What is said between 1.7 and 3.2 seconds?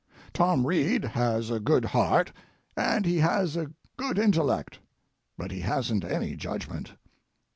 heart, and he